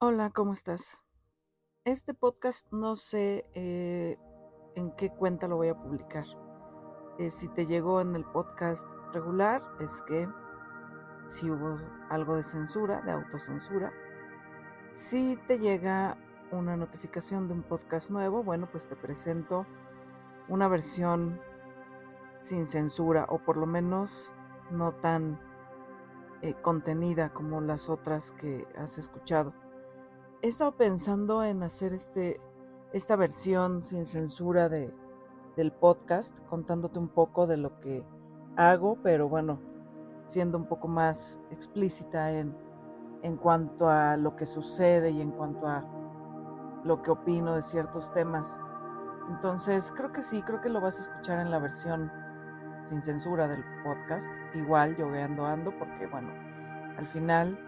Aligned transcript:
Hola, 0.00 0.30
¿cómo 0.30 0.52
estás? 0.52 1.02
Este 1.82 2.14
podcast 2.14 2.72
no 2.72 2.94
sé 2.94 3.50
eh, 3.54 4.16
en 4.76 4.92
qué 4.92 5.10
cuenta 5.10 5.48
lo 5.48 5.56
voy 5.56 5.70
a 5.70 5.74
publicar. 5.74 6.24
Eh, 7.18 7.32
si 7.32 7.48
te 7.48 7.66
llegó 7.66 8.00
en 8.00 8.14
el 8.14 8.24
podcast 8.24 8.86
regular, 9.12 9.60
es 9.80 10.00
que 10.02 10.28
si 11.26 11.50
hubo 11.50 11.80
algo 12.10 12.36
de 12.36 12.44
censura, 12.44 13.00
de 13.00 13.10
autocensura. 13.10 13.92
Si 14.94 15.36
te 15.48 15.58
llega 15.58 16.16
una 16.52 16.76
notificación 16.76 17.48
de 17.48 17.54
un 17.54 17.64
podcast 17.64 18.08
nuevo, 18.08 18.44
bueno, 18.44 18.68
pues 18.70 18.86
te 18.86 18.94
presento 18.94 19.66
una 20.46 20.68
versión 20.68 21.40
sin 22.38 22.68
censura 22.68 23.26
o 23.28 23.40
por 23.40 23.56
lo 23.56 23.66
menos 23.66 24.30
no 24.70 24.92
tan 24.92 25.40
eh, 26.42 26.54
contenida 26.62 27.30
como 27.30 27.60
las 27.60 27.88
otras 27.88 28.30
que 28.30 28.64
has 28.76 28.96
escuchado 28.96 29.52
he 30.42 30.48
estado 30.48 30.72
pensando 30.72 31.42
en 31.42 31.62
hacer 31.62 31.92
este, 31.92 32.40
esta 32.92 33.16
versión 33.16 33.82
sin 33.82 34.06
censura 34.06 34.68
de, 34.68 34.92
del 35.56 35.72
podcast, 35.72 36.38
contándote 36.48 36.98
un 36.98 37.08
poco 37.08 37.46
de 37.46 37.56
lo 37.56 37.80
que 37.80 38.04
hago, 38.56 38.98
pero 39.02 39.28
bueno, 39.28 39.60
siendo 40.26 40.58
un 40.58 40.66
poco 40.66 40.86
más 40.88 41.40
explícita 41.50 42.32
en, 42.32 42.56
en 43.22 43.36
cuanto 43.36 43.88
a 43.88 44.16
lo 44.16 44.36
que 44.36 44.46
sucede 44.46 45.10
y 45.10 45.20
en 45.20 45.32
cuanto 45.32 45.66
a 45.66 45.84
lo 46.84 47.02
que 47.02 47.10
opino 47.10 47.56
de 47.56 47.62
ciertos 47.62 48.12
temas. 48.12 48.58
Entonces, 49.30 49.92
creo 49.96 50.12
que 50.12 50.22
sí, 50.22 50.42
creo 50.42 50.60
que 50.60 50.68
lo 50.68 50.80
vas 50.80 50.98
a 50.98 51.02
escuchar 51.02 51.40
en 51.40 51.50
la 51.50 51.58
versión 51.58 52.10
sin 52.88 53.02
censura 53.02 53.48
del 53.48 53.64
podcast. 53.84 54.28
Igual, 54.54 54.96
yo 54.96 55.08
ando 55.08 55.44
ando, 55.44 55.76
porque 55.78 56.06
bueno, 56.06 56.30
al 56.96 57.06
final 57.08 57.58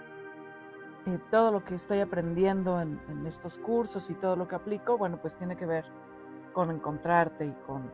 eh, 1.07 1.19
todo 1.31 1.51
lo 1.51 1.65
que 1.65 1.75
estoy 1.75 2.01
aprendiendo 2.01 2.81
en, 2.81 3.01
estos 3.27 3.59
cursos 3.59 4.11
y 4.11 4.15
todo 4.15 4.37
lo 4.37 4.49
que 4.49 4.57
aplico, 4.57 4.99
bueno, 4.99 5.21
pues 5.21 5.35
tiene 5.35 5.57
que 5.57 5.67
ver 5.67 5.85
con 6.53 6.71
encontrarte 6.71 7.47
y 7.47 7.53
con, 7.67 7.91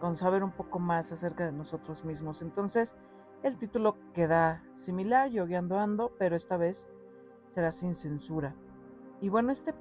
con 0.00 0.14
saber 0.14 0.42
un 0.42 0.52
poco 0.52 0.78
más 0.78 1.12
acerca 1.12 1.44
de 1.44 1.52
nosotros 1.52 2.04
mismos. 2.04 2.40
Entonces, 2.40 2.96
el 3.42 3.58
título 3.58 3.96
queda 4.14 4.62
similar, 4.72 5.28
yo 5.28 5.46
guiando 5.46 5.78
ando, 5.78 6.12
pero 6.18 6.36
esta 6.36 6.56
vez 6.56 6.86
será 7.50 7.72
sin 7.72 7.94
censura. 7.94 8.54
Y 9.20 9.28
bueno, 9.28 9.52
este 9.52 9.74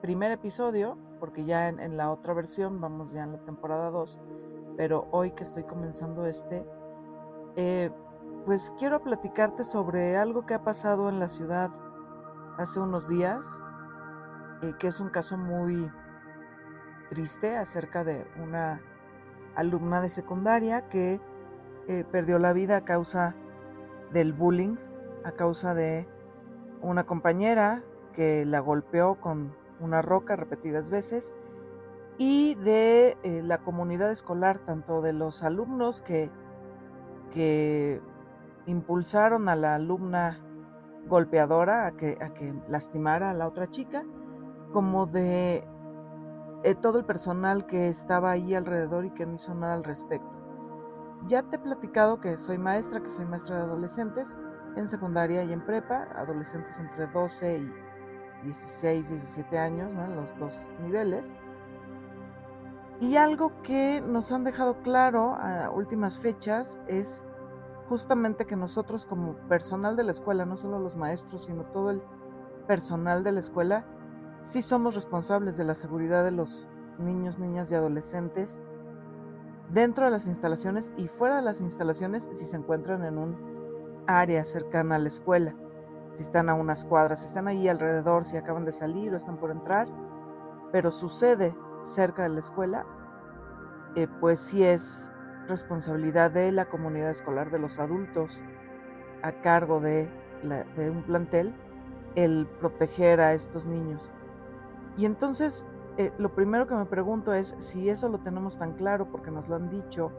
primer 0.00 0.32
episodio, 0.32 0.96
porque 1.20 1.44
ya 1.44 1.68
en, 1.68 1.96
la 1.96 2.10
otra 2.10 2.32
versión, 2.32 2.80
vamos 2.80 3.12
ya 3.12 3.24
en 3.24 3.32
la 3.32 3.38
temporada 3.38 3.90
2, 3.90 4.20
pero 4.76 5.08
hoy 5.10 5.32
que 5.32 5.42
estoy 5.42 5.64
comenzando 5.64 6.26
este, 6.26 6.64
eh, 7.56 7.90
pues 8.44 8.72
quiero 8.78 9.02
platicarte 9.02 9.64
sobre 9.64 10.16
algo 10.16 10.46
que 10.46 10.54
ha 10.54 10.64
pasado 10.64 11.08
en 11.08 11.20
la 11.20 11.28
ciudad 11.28 11.70
hace 12.58 12.80
unos 12.80 13.08
días, 13.08 13.46
eh, 14.62 14.74
que 14.78 14.88
es 14.88 15.00
un 15.00 15.10
caso 15.10 15.36
muy 15.36 15.90
triste 17.08 17.56
acerca 17.56 18.04
de 18.04 18.26
una 18.42 18.80
alumna 19.54 20.00
de 20.00 20.08
secundaria 20.08 20.88
que 20.88 21.20
eh, 21.88 22.04
perdió 22.10 22.38
la 22.38 22.52
vida 22.52 22.78
a 22.78 22.84
causa 22.84 23.34
del 24.12 24.32
bullying, 24.32 24.76
a 25.24 25.32
causa 25.32 25.74
de 25.74 26.08
una 26.80 27.04
compañera 27.04 27.82
que 28.12 28.44
la 28.44 28.60
golpeó 28.60 29.20
con 29.20 29.54
una 29.80 30.02
roca 30.02 30.36
repetidas 30.36 30.90
veces 30.90 31.32
y 32.18 32.54
de 32.56 33.16
eh, 33.22 33.42
la 33.44 33.58
comunidad 33.58 34.10
escolar, 34.10 34.58
tanto 34.58 35.00
de 35.00 35.12
los 35.12 35.42
alumnos 35.42 36.02
que, 36.02 36.30
que 37.32 38.00
impulsaron 38.66 39.48
a 39.48 39.56
la 39.56 39.74
alumna 39.74 40.40
golpeadora 41.08 41.86
a 41.86 41.92
que, 41.92 42.18
a 42.20 42.32
que 42.32 42.54
lastimara 42.68 43.30
a 43.30 43.34
la 43.34 43.48
otra 43.48 43.68
chica, 43.68 44.04
como 44.72 45.06
de 45.06 45.66
eh, 46.64 46.74
todo 46.74 46.98
el 46.98 47.04
personal 47.04 47.66
que 47.66 47.88
estaba 47.88 48.30
ahí 48.30 48.54
alrededor 48.54 49.04
y 49.04 49.10
que 49.10 49.26
no 49.26 49.34
hizo 49.34 49.54
nada 49.54 49.74
al 49.74 49.84
respecto. 49.84 50.30
Ya 51.26 51.42
te 51.42 51.56
he 51.56 51.58
platicado 51.58 52.20
que 52.20 52.36
soy 52.36 52.58
maestra, 52.58 53.00
que 53.00 53.10
soy 53.10 53.24
maestra 53.24 53.56
de 53.56 53.62
adolescentes 53.62 54.36
en 54.76 54.88
secundaria 54.88 55.44
y 55.44 55.52
en 55.52 55.64
prepa, 55.64 56.08
adolescentes 56.16 56.78
entre 56.78 57.06
12 57.08 57.58
y 57.58 57.72
16, 58.44 59.08
17 59.08 59.58
años, 59.58 59.90
en 59.90 60.16
los 60.16 60.36
dos 60.38 60.70
niveles. 60.80 61.32
Y 63.00 63.16
algo 63.16 63.52
que 63.62 64.00
nos 64.00 64.32
han 64.32 64.44
dejado 64.44 64.80
claro 64.82 65.34
a 65.34 65.70
últimas 65.70 66.18
fechas 66.18 66.78
es 66.86 67.24
justamente 67.88 68.46
que 68.46 68.56
nosotros 68.56 69.06
como 69.06 69.34
personal 69.48 69.96
de 69.96 70.04
la 70.04 70.12
escuela, 70.12 70.44
no 70.44 70.56
solo 70.56 70.78
los 70.78 70.96
maestros, 70.96 71.44
sino 71.44 71.64
todo 71.64 71.90
el 71.90 72.02
personal 72.66 73.24
de 73.24 73.32
la 73.32 73.40
escuela, 73.40 73.84
sí 74.40 74.62
somos 74.62 74.94
responsables 74.94 75.56
de 75.56 75.64
la 75.64 75.74
seguridad 75.74 76.24
de 76.24 76.30
los 76.30 76.68
niños, 76.98 77.38
niñas 77.38 77.70
y 77.70 77.74
adolescentes 77.74 78.58
dentro 79.70 80.04
de 80.04 80.10
las 80.10 80.26
instalaciones 80.26 80.92
y 80.96 81.08
fuera 81.08 81.36
de 81.36 81.42
las 81.42 81.60
instalaciones 81.60 82.28
si 82.32 82.44
se 82.44 82.56
encuentran 82.56 83.04
en 83.04 83.18
un 83.18 84.04
área 84.06 84.44
cercana 84.44 84.96
a 84.96 84.98
la 84.98 85.08
escuela, 85.08 85.54
si 86.12 86.22
están 86.22 86.48
a 86.48 86.54
unas 86.54 86.84
cuadras, 86.84 87.20
si 87.20 87.26
están 87.26 87.48
ahí 87.48 87.68
alrededor, 87.68 88.26
si 88.26 88.36
acaban 88.36 88.64
de 88.64 88.72
salir 88.72 89.14
o 89.14 89.16
están 89.16 89.38
por 89.38 89.50
entrar, 89.50 89.88
pero 90.72 90.90
sucede 90.90 91.54
cerca 91.80 92.24
de 92.24 92.30
la 92.30 92.40
escuela, 92.40 92.86
eh, 93.94 94.08
pues 94.20 94.40
sí 94.40 94.64
es 94.64 95.11
responsabilidad 95.48 96.30
de 96.30 96.52
la 96.52 96.66
comunidad 96.66 97.10
escolar, 97.10 97.50
de 97.50 97.58
los 97.58 97.78
adultos 97.78 98.42
a 99.22 99.32
cargo 99.32 99.80
de, 99.80 100.08
un 100.76 101.02
plantel, 101.04 101.54
el 102.14 102.46
proteger 102.60 103.20
a 103.20 103.34
estos 103.34 103.66
niños. 103.66 104.12
Y 104.96 105.04
entonces, 105.04 105.66
eh, 105.96 106.12
lo 106.18 106.34
primero 106.34 106.66
que 106.66 106.74
me 106.74 106.86
pregunto 106.86 107.32
es 107.32 107.54
si 107.58 107.88
eso 107.88 108.08
lo 108.08 108.18
tenemos 108.18 108.58
tan 108.58 108.72
claro, 108.74 109.10
porque 109.10 109.30
nos 109.30 109.48
lo 109.48 109.56
han 109.56 109.70
dicho 109.70 110.10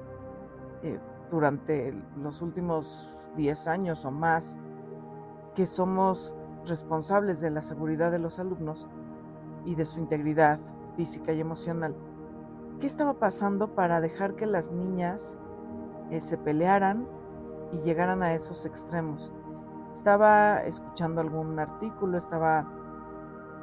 eh, 0.82 1.00
durante 1.30 1.94
los 2.18 2.42
últimos 2.42 3.10
10 3.36 3.68
años 3.68 4.06
o 4.06 4.12
más, 4.12 4.58
que 5.56 5.66
somos 5.66 6.36
responsables 6.66 7.42
de 7.42 7.52
la 7.52 7.62
seguridad 7.62 8.12
de 8.12 8.20
los 8.20 8.40
alumnos 8.40 8.88
y 9.66 9.76
de 9.76 9.86
su 9.86 10.00
integridad 10.00 10.60
física 10.96 11.34
y 11.34 11.42
emocional. 11.42 11.96
¿Qué 12.80 12.88
estaba 12.88 13.14
pasando 13.14 13.76
para 13.76 14.02
dejar 14.02 14.36
que 14.36 14.46
las 14.46 14.72
niñas 14.72 15.38
eh, 16.12 16.20
se 16.20 16.38
pelearan 16.38 17.08
y 17.72 17.78
llegaran 17.84 18.24
a 18.24 18.34
esos 18.34 18.66
extremos? 18.66 19.32
Estaba 19.92 20.64
escuchando 20.64 21.22
algún 21.22 21.60
artículo, 21.60 22.18
estaba 22.18 22.68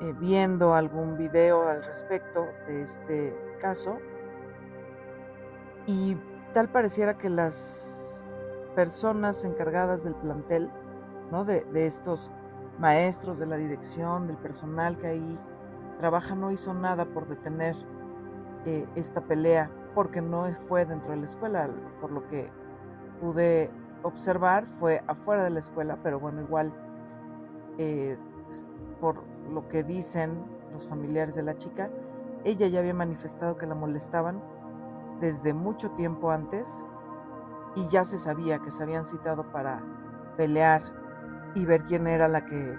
eh, 0.00 0.14
viendo 0.18 0.74
algún 0.74 1.18
video 1.18 1.68
al 1.68 1.84
respecto 1.84 2.46
de 2.66 2.82
este 2.82 3.56
caso 3.60 3.98
y 5.86 6.16
tal 6.54 6.68
pareciera 6.70 7.18
que 7.18 7.28
las 7.28 8.24
personas 8.74 9.44
encargadas 9.44 10.04
del 10.04 10.14
plantel, 10.14 10.70
¿no? 11.30 11.44
de, 11.44 11.64
de 11.64 11.86
estos 11.86 12.32
maestros, 12.78 13.38
de 13.38 13.46
la 13.46 13.56
dirección, 13.56 14.26
del 14.26 14.38
personal 14.38 14.96
que 14.96 15.08
ahí 15.08 15.38
trabaja, 15.98 16.34
no 16.34 16.50
hizo 16.50 16.72
nada 16.72 17.04
por 17.04 17.28
detener 17.28 17.76
eh, 18.66 18.86
esta 18.94 19.20
pelea 19.20 19.70
porque 19.94 20.20
no 20.20 20.46
fue 20.68 20.84
dentro 20.84 21.12
de 21.12 21.18
la 21.18 21.24
escuela, 21.24 21.68
por 22.00 22.12
lo 22.12 22.26
que 22.28 22.50
pude 23.20 23.70
observar 24.02 24.66
fue 24.66 25.02
afuera 25.06 25.44
de 25.44 25.50
la 25.50 25.58
escuela, 25.58 25.98
pero 26.02 26.20
bueno, 26.20 26.40
igual 26.42 26.72
eh, 27.78 28.16
por 29.00 29.22
lo 29.52 29.68
que 29.68 29.82
dicen 29.82 30.44
los 30.72 30.88
familiares 30.88 31.34
de 31.34 31.42
la 31.42 31.56
chica, 31.56 31.90
ella 32.44 32.68
ya 32.68 32.80
había 32.80 32.94
manifestado 32.94 33.56
que 33.56 33.66
la 33.66 33.74
molestaban 33.74 34.40
desde 35.20 35.52
mucho 35.52 35.90
tiempo 35.92 36.30
antes 36.30 36.84
y 37.76 37.86
ya 37.88 38.04
se 38.04 38.18
sabía 38.18 38.58
que 38.58 38.70
se 38.70 38.82
habían 38.82 39.04
citado 39.04 39.50
para 39.52 39.82
pelear 40.36 40.82
y 41.54 41.64
ver 41.64 41.82
quién 41.84 42.06
era 42.06 42.28
la 42.28 42.44
que 42.44 42.78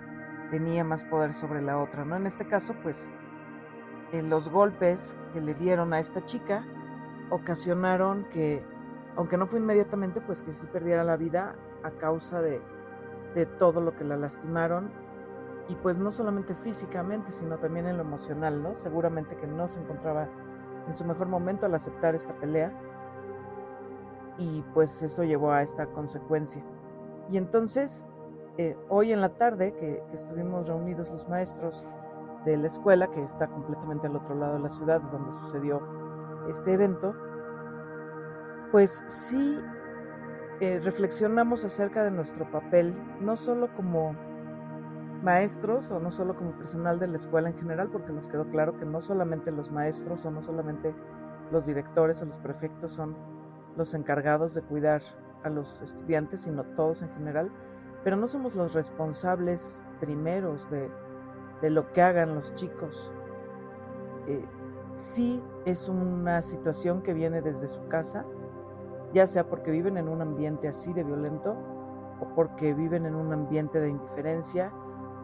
tenía 0.49 0.83
más 0.83 1.03
poder 1.05 1.33
sobre 1.33 1.61
la 1.61 1.77
otra, 1.77 2.05
¿no? 2.05 2.15
En 2.15 2.25
este 2.25 2.45
caso, 2.45 2.73
pues 2.81 3.09
eh, 4.11 4.21
los 4.21 4.49
golpes 4.49 5.15
que 5.33 5.41
le 5.41 5.53
dieron 5.53 5.93
a 5.93 5.99
esta 5.99 6.23
chica 6.25 6.65
ocasionaron 7.29 8.25
que, 8.25 8.63
aunque 9.15 9.37
no 9.37 9.47
fue 9.47 9.59
inmediatamente, 9.59 10.21
pues 10.21 10.43
que 10.43 10.53
sí 10.53 10.65
perdiera 10.67 11.03
la 11.03 11.17
vida 11.17 11.55
a 11.83 11.91
causa 11.91 12.41
de, 12.41 12.61
de 13.35 13.45
todo 13.45 13.81
lo 13.81 13.95
que 13.95 14.03
la 14.03 14.17
lastimaron 14.17 14.91
y 15.69 15.75
pues 15.75 15.97
no 15.97 16.11
solamente 16.11 16.53
físicamente, 16.53 17.31
sino 17.31 17.57
también 17.57 17.87
en 17.87 17.97
lo 17.97 18.03
emocional, 18.03 18.61
¿no? 18.61 18.75
Seguramente 18.75 19.37
que 19.37 19.47
no 19.47 19.69
se 19.69 19.79
encontraba 19.79 20.27
en 20.87 20.93
su 20.93 21.05
mejor 21.05 21.27
momento 21.27 21.65
al 21.65 21.75
aceptar 21.75 22.15
esta 22.15 22.33
pelea 22.35 22.73
y 24.37 24.63
pues 24.73 25.01
esto 25.01 25.23
llevó 25.23 25.51
a 25.51 25.61
esta 25.61 25.85
consecuencia. 25.87 26.63
Y 27.29 27.37
entonces, 27.37 28.03
eh, 28.57 28.77
hoy 28.89 29.13
en 29.13 29.21
la 29.21 29.29
tarde 29.29 29.73
que, 29.73 30.03
que 30.09 30.15
estuvimos 30.15 30.67
reunidos 30.67 31.09
los 31.11 31.29
maestros, 31.29 31.85
de 32.45 32.57
la 32.57 32.67
escuela, 32.67 33.07
que 33.07 33.23
está 33.23 33.47
completamente 33.47 34.07
al 34.07 34.15
otro 34.15 34.35
lado 34.35 34.53
de 34.53 34.59
la 34.59 34.69
ciudad 34.69 35.01
donde 35.01 35.31
sucedió 35.31 35.81
este 36.49 36.73
evento, 36.73 37.15
pues 38.71 39.03
sí 39.07 39.59
eh, 40.59 40.79
reflexionamos 40.83 41.65
acerca 41.65 42.03
de 42.03 42.11
nuestro 42.11 42.49
papel, 42.49 42.95
no 43.19 43.35
solo 43.35 43.73
como 43.75 44.15
maestros 45.23 45.91
o 45.91 45.99
no 45.99 46.09
solo 46.11 46.35
como 46.35 46.51
personal 46.53 46.99
de 46.99 47.07
la 47.07 47.17
escuela 47.17 47.49
en 47.49 47.57
general, 47.57 47.89
porque 47.91 48.11
nos 48.11 48.27
quedó 48.27 48.45
claro 48.49 48.77
que 48.77 48.85
no 48.85 49.01
solamente 49.01 49.51
los 49.51 49.71
maestros 49.71 50.25
o 50.25 50.31
no 50.31 50.41
solamente 50.41 50.95
los 51.51 51.65
directores 51.65 52.21
o 52.21 52.25
los 52.25 52.37
prefectos 52.37 52.91
son 52.91 53.15
los 53.77 53.93
encargados 53.93 54.53
de 54.53 54.61
cuidar 54.61 55.01
a 55.43 55.49
los 55.49 55.81
estudiantes, 55.81 56.41
sino 56.41 56.63
todos 56.63 57.01
en 57.01 57.09
general, 57.13 57.51
pero 58.03 58.15
no 58.15 58.27
somos 58.27 58.55
los 58.55 58.73
responsables 58.73 59.79
primeros 59.99 60.69
de, 60.71 60.89
lo 61.69 61.91
que 61.91 62.01
hagan 62.01 62.35
los 62.35 62.53
chicos. 62.55 63.11
Eh, 64.27 64.45
sí 64.93 65.43
es 65.65 65.87
una 65.87 66.41
situación 66.41 67.01
que 67.01 67.13
viene 67.13 67.41
desde 67.41 67.67
su 67.67 67.87
casa, 67.87 68.25
ya 69.13 69.27
sea 69.27 69.47
porque 69.47 69.71
viven 69.71 69.97
en 69.97 70.07
un 70.07 70.21
ambiente 70.21 70.67
así 70.67 70.93
de 70.93 71.03
violento 71.03 71.55
o 72.19 72.27
porque 72.35 72.73
viven 72.73 73.05
en 73.05 73.15
un 73.15 73.33
ambiente 73.33 73.79
de 73.79 73.89
indiferencia 73.89 74.71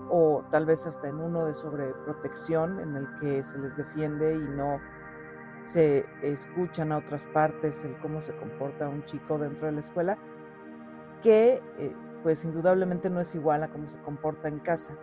o 0.10 0.44
tal 0.50 0.66
vez 0.66 0.86
hasta 0.86 1.10
en 1.10 1.20
uno 1.20 1.46
de 1.46 1.54
sobreprotección 1.54 2.80
en 2.80 2.96
el 2.96 3.08
que 3.20 3.44
se 3.44 3.58
les 3.60 3.76
defiende 3.76 4.36
y 4.36 4.56
no 4.56 4.80
se 5.66 6.06
escuchan 6.22 6.92
a 6.92 6.98
otras 6.98 7.26
partes 7.28 7.84
el 7.84 7.98
cómo 7.98 8.22
se 8.22 8.36
comporta 8.38 8.88
un 8.88 9.04
chico 9.04 9.38
dentro 9.38 9.66
de 9.66 9.74
la 9.74 9.82
escuela, 9.82 10.18
que 11.22 11.62
eh, 11.78 11.94
pues 12.24 12.46
indudablemente 12.46 13.10
no 13.10 13.20
es 13.20 13.36
igual 13.36 13.64
a 13.64 13.68
cómo 13.68 13.88
se 13.88 14.00
comporta 14.00 14.48
en 14.48 14.60
casa. 14.60 14.94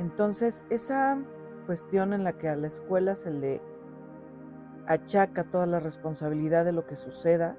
Entonces, 0.00 0.64
esa 0.70 1.18
cuestión 1.66 2.14
en 2.14 2.24
la 2.24 2.32
que 2.32 2.48
a 2.48 2.56
la 2.56 2.68
escuela 2.68 3.14
se 3.14 3.30
le 3.30 3.60
achaca 4.86 5.44
toda 5.44 5.66
la 5.66 5.78
responsabilidad 5.78 6.64
de 6.64 6.72
lo 6.72 6.86
que 6.86 6.96
suceda, 6.96 7.58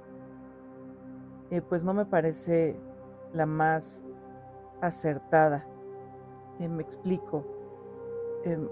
eh, 1.52 1.62
pues 1.62 1.84
no 1.84 1.94
me 1.94 2.04
parece 2.04 2.80
la 3.32 3.46
más 3.46 4.04
acertada. 4.82 5.68
Eh, 6.58 6.68
me 6.68 6.82
explico. 6.82 7.46
Em, 8.44 8.68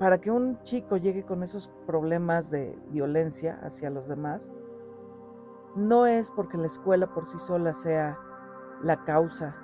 para 0.00 0.20
que 0.20 0.32
un 0.32 0.60
chico 0.64 0.96
llegue 0.96 1.22
con 1.22 1.44
esos 1.44 1.70
problemas 1.86 2.50
de 2.50 2.76
violencia 2.90 3.56
hacia 3.62 3.88
los 3.88 4.08
demás, 4.08 4.52
no 5.76 6.06
es 6.06 6.28
porque 6.32 6.58
la 6.58 6.66
escuela 6.66 7.06
por 7.14 7.24
sí 7.26 7.38
sola 7.38 7.72
sea 7.72 8.18
la 8.82 9.04
causa 9.04 9.54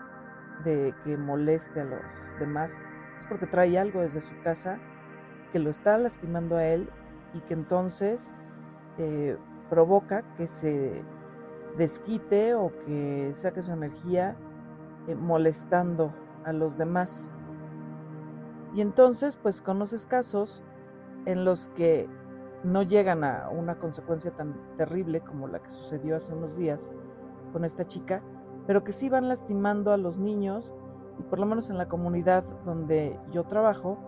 de 0.62 0.94
que 1.02 1.16
moleste 1.16 1.80
a 1.80 1.84
los 1.84 2.38
demás, 2.38 2.78
porque 3.26 3.46
trae 3.46 3.78
algo 3.78 4.00
desde 4.00 4.20
su 4.20 4.38
casa 4.42 4.78
que 5.52 5.58
lo 5.58 5.70
está 5.70 5.98
lastimando 5.98 6.56
a 6.56 6.64
él 6.64 6.88
y 7.34 7.40
que 7.40 7.54
entonces 7.54 8.32
eh, 8.98 9.36
provoca 9.68 10.22
que 10.36 10.46
se 10.46 11.04
desquite 11.76 12.54
o 12.54 12.72
que 12.84 13.30
saque 13.34 13.62
su 13.62 13.72
energía 13.72 14.36
eh, 15.06 15.14
molestando 15.14 16.12
a 16.44 16.52
los 16.52 16.76
demás. 16.76 17.28
Y 18.74 18.80
entonces, 18.80 19.36
pues 19.36 19.62
conoces 19.62 20.06
casos 20.06 20.62
en 21.26 21.44
los 21.44 21.68
que 21.68 22.08
no 22.62 22.82
llegan 22.82 23.24
a 23.24 23.48
una 23.50 23.78
consecuencia 23.78 24.30
tan 24.32 24.54
terrible 24.76 25.20
como 25.20 25.48
la 25.48 25.60
que 25.60 25.70
sucedió 25.70 26.16
hace 26.16 26.32
unos 26.32 26.56
días 26.56 26.90
con 27.52 27.64
esta 27.64 27.86
chica, 27.86 28.22
pero 28.66 28.84
que 28.84 28.92
sí 28.92 29.08
van 29.08 29.28
lastimando 29.28 29.92
a 29.92 29.96
los 29.96 30.18
niños 30.18 30.74
y 31.20 31.22
por 31.22 31.38
lo 31.38 31.46
menos 31.46 31.70
en 31.70 31.78
la 31.78 31.86
comunidad 31.86 32.44
donde 32.64 33.18
yo 33.30 33.44
trabajo, 33.44 33.98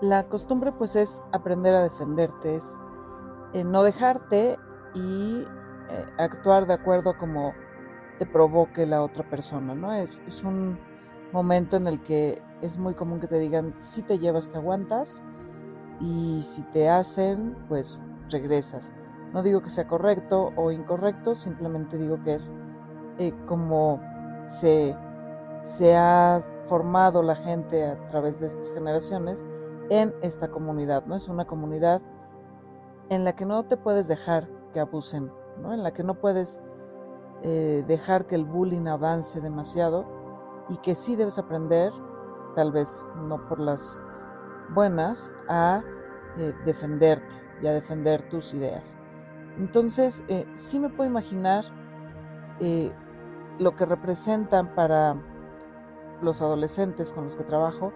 la 0.00 0.24
costumbre 0.24 0.72
pues 0.72 0.96
es 0.96 1.22
aprender 1.32 1.74
a 1.74 1.82
defenderte, 1.82 2.56
es 2.56 2.76
eh, 3.52 3.64
no 3.64 3.82
dejarte 3.82 4.56
y 4.94 5.44
eh, 5.90 6.06
actuar 6.18 6.66
de 6.66 6.74
acuerdo 6.74 7.10
a 7.10 7.18
como 7.18 7.52
te 8.18 8.26
provoque 8.26 8.86
la 8.86 9.02
otra 9.02 9.28
persona, 9.28 9.74
¿no? 9.74 9.92
Es, 9.92 10.22
es 10.26 10.42
un 10.42 10.78
momento 11.32 11.76
en 11.76 11.86
el 11.86 12.02
que 12.02 12.42
es 12.62 12.78
muy 12.78 12.94
común 12.94 13.20
que 13.20 13.26
te 13.26 13.38
digan, 13.38 13.74
si 13.76 14.02
te 14.02 14.18
llevas, 14.18 14.50
te 14.50 14.56
aguantas, 14.56 15.22
y 16.00 16.42
si 16.42 16.62
te 16.64 16.88
hacen, 16.88 17.56
pues 17.68 18.06
regresas. 18.30 18.92
No 19.32 19.42
digo 19.42 19.62
que 19.62 19.70
sea 19.70 19.86
correcto 19.86 20.52
o 20.56 20.70
incorrecto, 20.70 21.34
simplemente 21.34 21.98
digo 21.98 22.22
que 22.22 22.34
es 22.34 22.52
eh, 23.18 23.32
como 23.46 24.00
se, 24.46 24.96
se 25.66 25.96
ha 25.96 26.40
formado 26.66 27.24
la 27.24 27.34
gente 27.34 27.84
a 27.84 28.08
través 28.08 28.38
de 28.38 28.46
estas 28.46 28.72
generaciones 28.72 29.44
en 29.90 30.14
esta 30.22 30.48
comunidad, 30.48 31.04
¿no? 31.06 31.16
Es 31.16 31.26
una 31.26 31.44
comunidad 31.44 32.00
en 33.08 33.24
la 33.24 33.34
que 33.34 33.44
no 33.46 33.64
te 33.64 33.76
puedes 33.76 34.06
dejar 34.06 34.48
que 34.72 34.78
abusen, 34.78 35.32
¿no? 35.60 35.74
En 35.74 35.82
la 35.82 35.92
que 35.92 36.04
no 36.04 36.14
puedes 36.14 36.60
eh, 37.42 37.84
dejar 37.88 38.26
que 38.26 38.36
el 38.36 38.44
bullying 38.44 38.86
avance 38.86 39.40
demasiado 39.40 40.06
y 40.68 40.76
que 40.76 40.94
sí 40.94 41.16
debes 41.16 41.36
aprender, 41.36 41.92
tal 42.54 42.70
vez 42.70 43.04
no 43.16 43.44
por 43.48 43.58
las 43.58 44.00
buenas, 44.72 45.32
a 45.48 45.82
eh, 46.36 46.54
defenderte 46.64 47.34
y 47.60 47.66
a 47.66 47.72
defender 47.72 48.28
tus 48.28 48.54
ideas. 48.54 48.96
Entonces, 49.58 50.22
eh, 50.28 50.46
sí 50.54 50.78
me 50.78 50.90
puedo 50.90 51.10
imaginar 51.10 51.64
lo 53.58 53.74
que 53.74 53.84
representan 53.84 54.74
para 54.74 55.16
los 56.22 56.42
adolescentes 56.42 57.12
con 57.12 57.24
los 57.24 57.36
que 57.36 57.44
trabajo, 57.44 57.92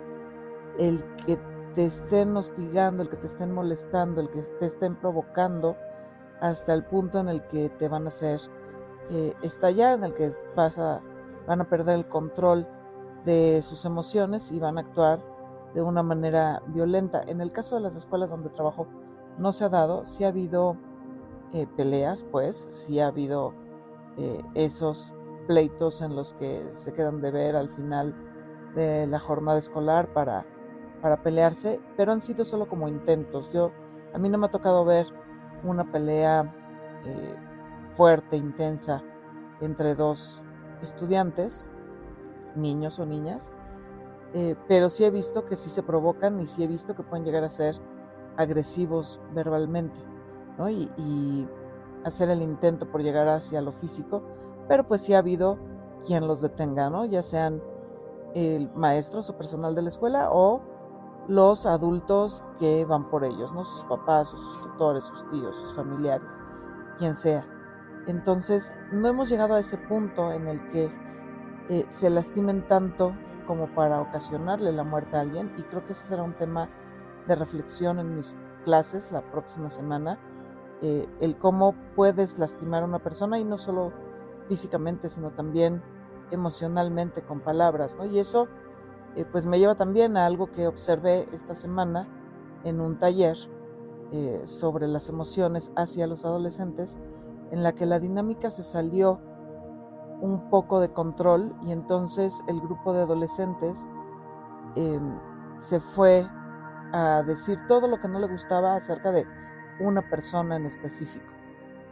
el 0.78 1.04
que 1.26 1.38
te 1.74 1.84
estén 1.84 2.36
hostigando, 2.36 3.02
el 3.02 3.08
que 3.08 3.16
te 3.16 3.26
estén 3.26 3.52
molestando, 3.52 4.20
el 4.20 4.30
que 4.30 4.42
te 4.42 4.66
estén 4.66 4.96
provocando 4.96 5.76
hasta 6.40 6.74
el 6.74 6.84
punto 6.84 7.20
en 7.20 7.28
el 7.28 7.46
que 7.48 7.68
te 7.70 7.88
van 7.88 8.04
a 8.04 8.08
hacer 8.08 8.40
estallar, 9.42 9.98
en 9.98 10.04
el 10.04 10.14
que 10.14 10.30
vas 10.54 10.78
van 11.46 11.60
a 11.60 11.64
perder 11.64 11.96
el 11.96 12.08
control 12.08 12.66
de 13.24 13.60
sus 13.62 13.84
emociones 13.84 14.50
y 14.52 14.58
van 14.58 14.78
a 14.78 14.82
actuar 14.82 15.20
de 15.74 15.82
una 15.82 16.02
manera 16.02 16.62
violenta. 16.66 17.22
En 17.26 17.40
el 17.40 17.52
caso 17.52 17.76
de 17.76 17.82
las 17.82 17.96
escuelas 17.96 18.30
donde 18.30 18.50
trabajo 18.50 18.86
no 19.38 19.52
se 19.52 19.64
ha 19.64 19.68
dado, 19.68 20.06
sí 20.06 20.24
ha 20.24 20.28
habido 20.28 20.76
eh, 21.52 21.66
peleas, 21.76 22.22
pues, 22.22 22.68
sí 22.72 23.00
ha 23.00 23.08
habido 23.08 23.54
eh, 24.16 24.42
esos 24.54 25.14
pleitos 25.50 26.00
en 26.00 26.14
los 26.14 26.32
que 26.34 26.70
se 26.74 26.92
quedan 26.92 27.20
de 27.20 27.32
ver 27.32 27.56
al 27.56 27.68
final 27.68 28.14
de 28.76 29.08
la 29.08 29.18
jornada 29.18 29.58
escolar 29.58 30.12
para, 30.12 30.46
para 31.02 31.24
pelearse, 31.24 31.80
pero 31.96 32.12
han 32.12 32.20
sido 32.20 32.44
solo 32.44 32.68
como 32.68 32.86
intentos. 32.86 33.52
Yo, 33.52 33.72
a 34.14 34.18
mí 34.18 34.28
no 34.28 34.38
me 34.38 34.46
ha 34.46 34.50
tocado 34.52 34.84
ver 34.84 35.08
una 35.64 35.82
pelea 35.82 36.54
eh, 37.04 37.34
fuerte, 37.88 38.36
intensa, 38.36 39.02
entre 39.60 39.96
dos 39.96 40.40
estudiantes, 40.82 41.68
niños 42.54 43.00
o 43.00 43.06
niñas, 43.06 43.52
eh, 44.34 44.54
pero 44.68 44.88
sí 44.88 45.04
he 45.04 45.10
visto 45.10 45.46
que 45.46 45.56
sí 45.56 45.68
se 45.68 45.82
provocan 45.82 46.38
y 46.38 46.46
sí 46.46 46.62
he 46.62 46.68
visto 46.68 46.94
que 46.94 47.02
pueden 47.02 47.24
llegar 47.24 47.42
a 47.42 47.48
ser 47.48 47.74
agresivos 48.36 49.20
verbalmente, 49.34 50.00
¿no? 50.56 50.70
Y, 50.70 51.48
hacer 52.02 52.30
el 52.30 52.40
intento 52.40 52.90
por 52.90 53.02
llegar 53.02 53.28
hacia 53.28 53.60
lo 53.60 53.72
físico, 53.72 54.22
pero 54.70 54.86
pues 54.86 55.00
sí 55.00 55.14
ha 55.14 55.18
habido 55.18 55.58
quien 56.06 56.28
los 56.28 56.42
detenga, 56.42 56.90
¿no? 56.90 57.04
Ya 57.04 57.24
sean 57.24 57.60
el 58.36 58.70
maestros 58.76 59.28
o 59.28 59.36
personal 59.36 59.74
de 59.74 59.82
la 59.82 59.88
escuela 59.88 60.28
o 60.30 60.62
los 61.26 61.66
adultos 61.66 62.44
que 62.60 62.84
van 62.84 63.10
por 63.10 63.24
ellos, 63.24 63.52
¿no? 63.52 63.64
Sus 63.64 63.82
papás 63.86 64.28
sus 64.28 64.62
tutores, 64.62 65.02
sus 65.02 65.28
tíos, 65.30 65.56
sus 65.56 65.74
familiares, 65.74 66.38
quien 66.98 67.16
sea. 67.16 67.44
Entonces, 68.06 68.72
no 68.92 69.08
hemos 69.08 69.28
llegado 69.28 69.56
a 69.56 69.58
ese 69.58 69.76
punto 69.76 70.30
en 70.30 70.46
el 70.46 70.68
que 70.68 70.88
eh, 71.68 71.84
se 71.88 72.08
lastimen 72.08 72.64
tanto 72.68 73.12
como 73.48 73.74
para 73.74 74.00
ocasionarle 74.00 74.70
la 74.70 74.84
muerte 74.84 75.16
a 75.16 75.22
alguien 75.22 75.52
y 75.58 75.62
creo 75.62 75.84
que 75.84 75.94
ese 75.94 76.04
será 76.04 76.22
un 76.22 76.36
tema 76.36 76.68
de 77.26 77.34
reflexión 77.34 77.98
en 77.98 78.14
mis 78.14 78.36
clases 78.64 79.10
la 79.10 79.22
próxima 79.32 79.68
semana, 79.68 80.16
eh, 80.80 81.08
el 81.18 81.36
cómo 81.38 81.74
puedes 81.96 82.38
lastimar 82.38 82.84
a 82.84 82.86
una 82.86 83.00
persona 83.00 83.40
y 83.40 83.44
no 83.44 83.58
solo 83.58 84.08
físicamente, 84.50 85.08
sino 85.08 85.30
también 85.30 85.80
emocionalmente 86.32 87.22
con 87.22 87.38
palabras, 87.40 87.96
¿no? 87.96 88.04
Y 88.04 88.18
eso 88.18 88.48
eh, 89.14 89.24
pues 89.24 89.46
me 89.46 89.60
lleva 89.60 89.76
también 89.76 90.16
a 90.16 90.26
algo 90.26 90.50
que 90.50 90.66
observé 90.66 91.28
esta 91.32 91.54
semana 91.54 92.08
en 92.64 92.80
un 92.80 92.98
taller 92.98 93.36
sobre 94.42 94.88
las 94.88 95.08
emociones 95.08 95.70
hacia 95.76 96.08
los 96.08 96.24
adolescentes 96.24 96.98
en 97.52 97.62
la 97.62 97.76
que 97.76 97.86
la 97.86 98.00
dinámica 98.00 98.50
se 98.50 98.64
salió 98.64 99.20
un 100.20 100.50
poco 100.50 100.80
de 100.80 100.92
control 100.92 101.54
y 101.62 101.70
entonces 101.70 102.42
el 102.48 102.60
grupo 102.60 102.92
de 102.92 103.02
adolescentes 103.02 103.88
em, 104.74 105.16
se 105.58 105.78
fue 105.78 106.26
a 106.92 107.22
decir 107.22 107.58
todo 107.68 107.88
lo 107.88 108.00
que 108.00 108.08
no 108.08 108.18
le 108.18 108.26
gustaba 108.26 108.74
acerca 108.74 109.12
de 109.12 109.24
una 109.78 110.02
persona 110.10 110.56
en 110.56 110.66
específico. 110.66 111.24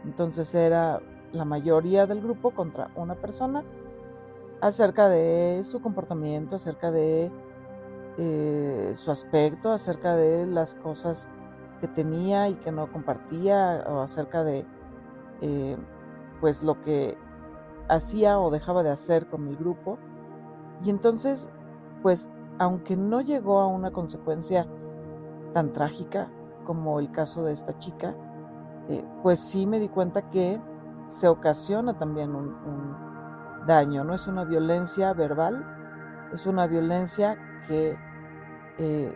Entonces 0.03 0.53
era 0.53 1.01
la 1.31 1.45
mayoría 1.45 2.05
del 2.07 2.21
grupo 2.21 2.51
contra 2.51 2.91
una 2.95 3.15
persona 3.15 3.63
acerca 4.61 5.09
de 5.09 5.61
su 5.63 5.81
comportamiento, 5.81 6.55
acerca 6.55 6.91
de 6.91 7.31
eh, 8.17 8.93
su 8.95 9.11
aspecto, 9.11 9.71
acerca 9.71 10.15
de 10.15 10.45
las 10.45 10.75
cosas 10.75 11.29
que 11.79 11.87
tenía 11.87 12.49
y 12.49 12.55
que 12.55 12.71
no 12.71 12.91
compartía, 12.91 13.85
o 13.87 14.01
acerca 14.01 14.43
de 14.43 14.65
eh, 15.41 15.77
pues 16.41 16.63
lo 16.63 16.81
que 16.81 17.17
hacía 17.87 18.39
o 18.39 18.51
dejaba 18.51 18.83
de 18.83 18.91
hacer 18.91 19.27
con 19.27 19.47
el 19.47 19.55
grupo. 19.55 19.97
Y 20.83 20.89
entonces 20.89 21.49
pues 22.01 22.29
aunque 22.57 22.97
no 22.97 23.21
llegó 23.21 23.59
a 23.59 23.67
una 23.67 23.91
consecuencia 23.91 24.67
tan 25.53 25.71
trágica 25.71 26.31
como 26.65 26.99
el 26.99 27.11
caso 27.11 27.43
de 27.43 27.53
esta 27.53 27.77
chica, 27.77 28.15
eh, 28.89 29.03
pues 29.23 29.39
sí 29.39 29.65
me 29.65 29.79
di 29.79 29.89
cuenta 29.89 30.29
que 30.29 30.61
se 31.09 31.27
ocasiona 31.27 31.97
también 31.97 32.35
un, 32.35 33.65
daño, 33.65 34.03
no 34.03 34.15
es 34.15 34.27
una 34.27 34.45
violencia 34.45 35.11
verbal, 35.13 35.65
es 36.31 36.45
una 36.45 36.65
violencia 36.65 37.37
que 37.67 37.97
eh, 38.77 39.13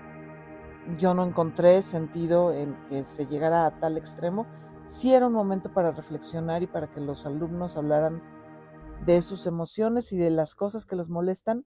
yo 0.97 1.13
no 1.13 1.25
encontré 1.25 1.81
sentido 1.81 2.51
en 2.51 2.75
que 2.89 3.05
se 3.05 3.25
llegara 3.25 3.65
a 3.65 3.79
tal 3.79 3.97
extremo. 3.97 4.45
Sí 4.85 5.13
era 5.13 5.27
un 5.27 5.33
momento 5.33 5.71
para 5.71 5.91
reflexionar 5.91 6.61
y 6.61 6.67
para 6.67 6.91
que 6.91 6.99
los 6.99 7.25
alumnos 7.25 7.77
hablaran 7.77 8.21
de 9.05 9.21
sus 9.21 9.47
emociones 9.47 10.11
y 10.11 10.17
de 10.17 10.29
las 10.29 10.55
cosas 10.55 10.85
que 10.85 10.95
los 10.95 11.09
molestan, 11.09 11.65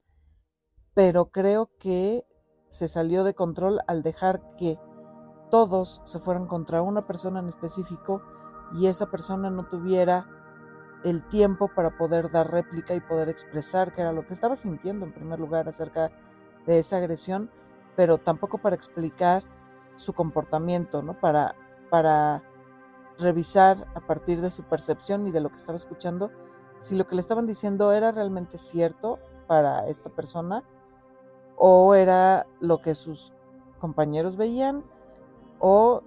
pero 0.94 1.30
creo 1.30 1.70
que 1.78 2.24
se 2.68 2.86
salió 2.86 3.24
de 3.24 3.34
control 3.34 3.80
al 3.86 4.02
dejar 4.02 4.42
que 4.56 4.78
todos 5.50 6.02
se 6.04 6.18
fueran 6.20 6.46
contra 6.46 6.82
una 6.82 7.06
persona 7.06 7.40
en 7.40 7.48
específico 7.48 8.22
y 8.72 8.86
esa 8.86 9.06
persona 9.06 9.50
no 9.50 9.64
tuviera 9.64 10.26
el 11.04 11.22
tiempo 11.28 11.68
para 11.68 11.96
poder 11.96 12.30
dar 12.30 12.50
réplica 12.50 12.94
y 12.94 13.00
poder 13.00 13.28
expresar 13.28 13.92
qué 13.92 14.00
era 14.00 14.12
lo 14.12 14.26
que 14.26 14.34
estaba 14.34 14.56
sintiendo 14.56 15.06
en 15.06 15.12
primer 15.12 15.38
lugar 15.38 15.68
acerca 15.68 16.10
de 16.66 16.78
esa 16.78 16.96
agresión, 16.96 17.50
pero 17.96 18.18
tampoco 18.18 18.58
para 18.58 18.76
explicar 18.76 19.42
su 19.96 20.12
comportamiento, 20.12 21.02
¿no? 21.02 21.18
Para, 21.18 21.54
para 21.90 22.42
revisar 23.18 23.86
a 23.94 24.00
partir 24.00 24.40
de 24.40 24.50
su 24.50 24.64
percepción 24.64 25.26
y 25.26 25.30
de 25.30 25.40
lo 25.40 25.50
que 25.50 25.56
estaba 25.56 25.76
escuchando 25.76 26.30
si 26.78 26.94
lo 26.96 27.06
que 27.06 27.14
le 27.14 27.20
estaban 27.20 27.46
diciendo 27.46 27.92
era 27.92 28.12
realmente 28.12 28.56
cierto 28.56 29.18
para 29.46 29.88
esta 29.88 30.10
persona 30.10 30.62
o 31.56 31.94
era 31.94 32.46
lo 32.60 32.80
que 32.80 32.94
sus 32.94 33.32
compañeros 33.78 34.36
veían 34.36 34.84
o 35.58 36.02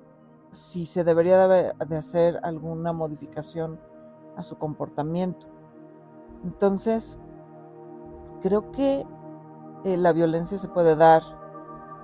si 0.51 0.85
se 0.85 1.03
debería 1.03 1.47
de, 1.47 1.97
hacer 1.97 2.39
alguna 2.43 2.93
modificación 2.93 3.79
a 4.37 4.43
su 4.43 4.57
comportamiento. 4.57 5.47
Entonces, 6.43 7.19
creo 8.41 8.71
que 8.71 9.05
eh, 9.85 9.97
la 9.97 10.13
violencia 10.13 10.57
se 10.57 10.67
puede 10.67 10.95
dar 10.95 11.23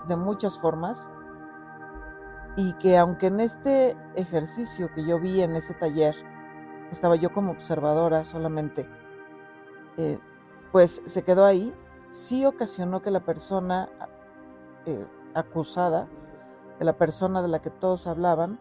de 0.07 0.15
muchas 0.15 0.57
formas 0.57 1.09
y 2.55 2.73
que 2.73 2.97
aunque 2.97 3.27
en 3.27 3.39
este 3.39 3.95
ejercicio 4.15 4.89
que 4.95 5.05
yo 5.05 5.19
vi 5.19 5.41
en 5.41 5.55
ese 5.55 5.73
taller, 5.75 6.15
estaba 6.89 7.15
yo 7.15 7.31
como 7.31 7.51
observadora 7.51 8.25
solamente, 8.25 8.89
eh, 9.97 10.19
pues 10.71 11.01
se 11.05 11.23
quedó 11.23 11.45
ahí, 11.45 11.73
sí 12.09 12.45
ocasionó 12.45 13.01
que 13.01 13.11
la 13.11 13.19
persona 13.25 13.89
eh, 14.85 15.05
acusada, 15.33 16.07
que 16.77 16.86
la 16.86 16.98
persona 16.98 17.41
de 17.41 17.48
la 17.48 17.62
que 17.62 17.69
todos 17.69 18.07
hablaban, 18.07 18.60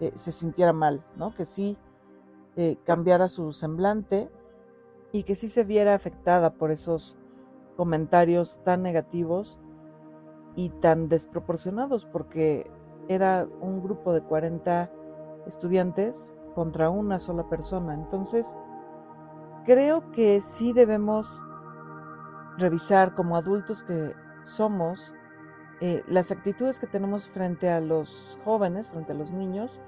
eh, 0.00 0.12
se 0.14 0.32
sintiera 0.32 0.72
mal, 0.72 1.04
¿no? 1.16 1.34
Que 1.34 1.44
sí 1.44 1.76
cambiara 2.84 3.28
su 3.28 3.52
semblante 3.52 4.28
y 5.12 5.22
que 5.22 5.36
sí 5.36 5.48
se 5.48 5.62
viera 5.62 5.94
afectada 5.94 6.54
por 6.54 6.72
esos 6.72 7.16
comentarios 7.76 8.60
tan 8.64 8.82
negativos 8.82 9.60
y 10.56 10.70
tan 10.70 11.08
desproporcionados, 11.08 12.04
porque 12.04 12.68
era 13.08 13.46
un 13.60 13.80
grupo 13.80 14.12
de 14.12 14.22
40 14.22 14.90
estudiantes 15.46 16.34
contra 16.54 16.90
una 16.90 17.20
sola 17.20 17.48
persona. 17.48 17.94
Entonces, 17.94 18.56
creo 19.64 20.10
que 20.10 20.40
sí 20.40 20.72
debemos 20.72 21.42
revisar 22.56 23.14
como 23.14 23.36
adultos 23.36 23.82
que 23.84 24.12
somos 24.42 25.14
eh, 25.80 26.02
las 26.08 26.32
actitudes 26.32 26.80
que 26.80 26.86
tenemos 26.86 27.28
frente 27.28 27.70
a 27.70 27.80
los 27.80 28.38
jóvenes, 28.44 28.88
frente 28.88 29.12
a 29.12 29.14
los 29.14 29.32
niños, 29.32 29.80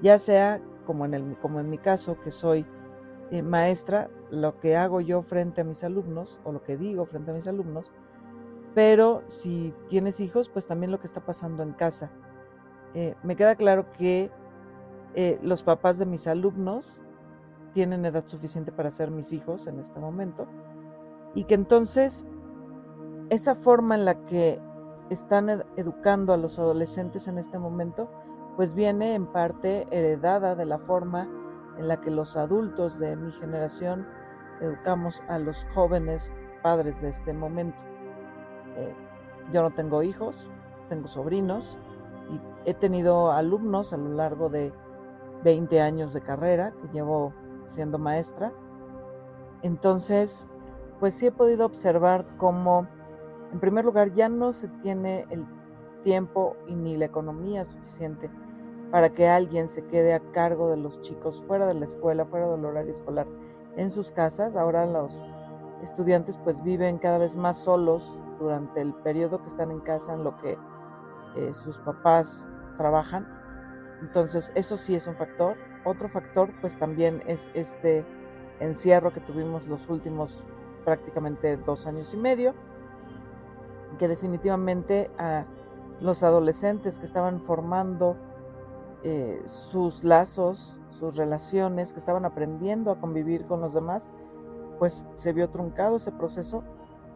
ya 0.00 0.18
sea 0.18 0.60
como 0.86 1.06
en, 1.06 1.70
mi 1.70 1.78
caso, 1.78 2.20
que 2.20 2.30
soy 2.30 2.66
eh, 3.30 3.42
maestra, 3.42 4.10
lo 4.30 4.60
que 4.60 4.76
hago 4.76 5.00
yo 5.00 5.22
frente 5.22 5.62
a 5.62 5.64
mis 5.64 5.82
alumnos 5.82 6.40
o 6.44 6.52
lo 6.52 6.62
que 6.62 6.76
digo 6.76 7.04
frente 7.04 7.30
a 7.30 7.34
mis 7.34 7.48
alumnos, 7.48 7.90
pero 8.74 9.22
si 9.26 9.74
tienes 9.88 10.20
hijos, 10.20 10.48
pues 10.48 10.66
también 10.66 10.92
lo 10.92 11.00
que 11.00 11.06
está 11.06 11.24
pasando 11.24 11.62
en 11.62 11.72
casa. 11.72 12.10
Eh, 12.94 13.14
me 13.22 13.34
queda 13.34 13.56
claro 13.56 13.90
que 13.92 14.30
los 15.42 15.62
papás 15.62 16.00
de 16.00 16.06
mis 16.06 16.26
alumnos 16.26 17.00
tienen 17.72 18.04
edad 18.04 18.26
suficiente 18.26 18.72
para 18.72 18.90
ser 18.90 19.12
mis 19.12 19.32
hijos 19.32 19.68
en 19.68 19.78
este 19.78 20.00
momento 20.00 20.48
y 21.36 21.44
que 21.44 21.54
entonces 21.54 22.26
esa 23.30 23.54
forma 23.54 23.94
en 23.94 24.04
la 24.04 24.24
que 24.24 24.60
están 25.10 25.64
educando 25.76 26.32
a 26.32 26.36
los 26.36 26.58
adolescentes 26.58 27.28
en 27.28 27.38
este 27.38 27.58
momento 27.58 28.10
pues 28.56 28.74
viene 28.74 29.14
en 29.14 29.26
parte 29.26 29.86
heredada 29.90 30.54
de 30.54 30.66
la 30.66 30.78
forma 30.78 31.28
en 31.76 31.88
la 31.88 32.00
que 32.00 32.10
los 32.10 32.36
adultos 32.36 32.98
de 32.98 33.16
mi 33.16 33.32
generación 33.32 34.06
educamos 34.60 35.22
a 35.28 35.38
los 35.38 35.66
jóvenes 35.74 36.32
padres 36.62 37.02
de 37.02 37.08
este 37.08 37.32
momento. 37.32 37.82
Eh, 38.76 38.94
yo 39.52 39.62
no 39.62 39.70
tengo 39.72 40.02
hijos, 40.02 40.50
tengo 40.88 41.08
sobrinos 41.08 41.78
y 42.30 42.40
he 42.64 42.74
tenido 42.74 43.32
alumnos 43.32 43.92
a 43.92 43.96
lo 43.96 44.10
largo 44.10 44.48
de 44.48 44.72
20 45.42 45.80
años 45.80 46.12
de 46.12 46.20
carrera 46.20 46.72
que 46.80 46.88
llevo 46.88 47.34
siendo 47.64 47.98
maestra. 47.98 48.52
Entonces, 49.62 50.46
pues 51.00 51.14
sí 51.14 51.26
he 51.26 51.32
podido 51.32 51.66
observar 51.66 52.24
cómo, 52.38 52.86
en 53.54 53.60
primer 53.60 53.86
lugar, 53.86 54.12
ya 54.12 54.28
no 54.28 54.52
se 54.52 54.68
tiene 54.68 55.24
el 55.30 55.46
tiempo 56.02 56.56
y 56.66 56.74
ni 56.74 56.98
la 56.98 57.06
economía 57.06 57.64
suficiente 57.64 58.30
para 58.90 59.08
que 59.08 59.26
alguien 59.26 59.68
se 59.68 59.86
quede 59.86 60.12
a 60.12 60.20
cargo 60.32 60.68
de 60.68 60.76
los 60.76 61.00
chicos 61.00 61.40
fuera 61.40 61.66
de 61.66 61.72
la 61.72 61.86
escuela, 61.86 62.26
fuera 62.26 62.46
del 62.48 62.66
horario 62.66 62.92
escolar, 62.92 63.26
en 63.76 63.90
sus 63.90 64.12
casas. 64.12 64.54
Ahora 64.54 64.84
los 64.84 65.22
estudiantes 65.82 66.38
pues 66.44 66.62
viven 66.62 66.98
cada 66.98 67.16
vez 67.16 67.34
más 67.34 67.56
solos 67.56 68.20
durante 68.38 68.82
el 68.82 68.92
periodo 68.92 69.40
que 69.40 69.48
están 69.48 69.70
en 69.70 69.80
casa 69.80 70.12
en 70.12 70.24
lo 70.24 70.36
que 70.36 70.58
eh, 71.36 71.54
sus 71.54 71.78
papás 71.78 72.46
trabajan 72.76 73.26
entonces, 74.04 74.52
eso 74.54 74.76
sí 74.76 74.94
es 74.94 75.06
un 75.06 75.14
factor. 75.14 75.56
Otro 75.84 76.08
factor, 76.08 76.50
pues 76.60 76.78
también 76.78 77.22
es 77.26 77.50
este 77.54 78.04
encierro 78.60 79.12
que 79.12 79.20
tuvimos 79.20 79.66
los 79.66 79.88
últimos 79.88 80.44
prácticamente 80.84 81.56
dos 81.56 81.86
años 81.86 82.12
y 82.12 82.18
medio, 82.18 82.54
que 83.96 84.08
definitivamente 84.08 85.10
a 85.18 85.46
los 86.00 86.22
adolescentes 86.22 86.98
que 86.98 87.04
estaban 87.04 87.40
formando 87.40 88.16
eh, 89.02 89.42
sus 89.44 90.04
lazos, 90.04 90.78
sus 90.90 91.16
relaciones, 91.16 91.92
que 91.92 91.98
estaban 91.98 92.24
aprendiendo 92.24 92.90
a 92.90 93.00
convivir 93.00 93.46
con 93.46 93.60
los 93.60 93.74
demás, 93.74 94.08
pues 94.78 95.06
se 95.14 95.32
vio 95.32 95.50
truncado 95.50 95.96
ese 95.96 96.12
proceso 96.12 96.64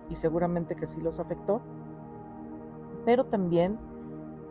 y 0.08 0.14
seguramente 0.14 0.76
que 0.76 0.87
sí 0.87 1.00
los 1.00 1.18
afectó. 1.18 1.61
Pero 3.04 3.25
también, 3.26 3.78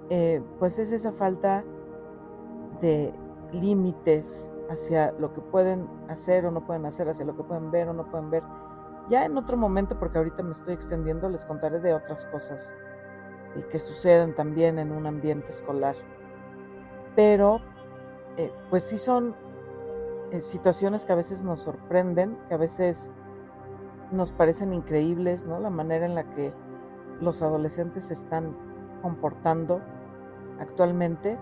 eh, 0.10 0.42
pues 0.60 0.80
es 0.80 0.92
esa 0.92 1.12
falta 1.12 1.64
de 2.82 3.14
límites 3.54 4.52
hacia 4.70 5.12
lo 5.14 5.34
que 5.34 5.42
pueden 5.42 5.88
hacer 6.10 6.46
o 6.46 6.52
no 6.52 6.66
pueden 6.66 6.86
hacer, 6.86 7.10
hacia 7.10 7.26
lo 7.26 7.36
que 7.36 7.44
pueden 7.44 7.72
ver 7.72 7.88
o 7.90 7.94
no 7.94 8.10
pueden 8.10 8.30
ver. 8.30 8.44
Ya 9.08 9.26
en 9.26 9.38
otro 9.38 9.58
momento, 9.58 9.98
porque 10.00 10.18
ahorita 10.18 10.44
me 10.44 10.52
estoy 10.52 10.74
extendiendo, 10.74 11.30
les 11.30 11.46
contaré 11.46 11.80
de 11.80 11.94
otras 11.94 12.26
cosas 12.26 12.74
y 13.56 13.64
que 13.64 13.80
suceden 13.80 14.36
también 14.36 14.80
en 14.80 14.92
un 14.92 15.08
ambiente 15.08 15.50
escolar. 15.50 15.96
Pero, 17.16 17.62
eh, 18.38 18.52
pues 18.70 18.84
sí 18.84 18.98
son 18.98 19.36
eh, 20.32 20.42
situaciones 20.42 21.06
que 21.06 21.14
a 21.14 21.16
veces 21.16 21.44
nos 21.44 21.62
sorprenden, 21.62 22.38
que 22.48 22.54
a 22.54 22.58
veces 22.58 23.10
nos 24.12 24.32
parecen 24.32 24.74
increíbles, 24.74 25.48
¿no? 25.48 25.60
La 25.60 25.70
manera 25.70 26.06
en 26.06 26.16
la 26.16 26.30
que 26.32 26.54
los 27.22 27.42
adolescentes 27.42 28.06
se 28.06 28.14
están 28.14 28.56
comportando 29.02 29.82
actualmente 30.60 31.40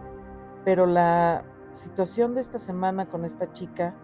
pero 0.65 0.87
la 0.87 1.45
situación 1.71 2.33
de 2.33 2.41
esta 2.41 2.57
semana 2.57 3.07
con 3.07 3.23
esta 3.23 3.51
chica 3.51 3.95